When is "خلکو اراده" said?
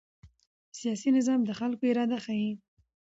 1.59-2.17